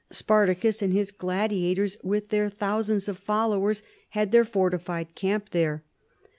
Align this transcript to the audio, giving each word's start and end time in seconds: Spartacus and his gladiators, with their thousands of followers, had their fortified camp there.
Spartacus 0.09 0.81
and 0.81 0.91
his 0.93 1.11
gladiators, 1.11 1.95
with 2.03 2.29
their 2.29 2.49
thousands 2.49 3.07
of 3.07 3.19
followers, 3.19 3.83
had 4.09 4.31
their 4.31 4.45
fortified 4.45 5.13
camp 5.13 5.49
there. 5.51 5.83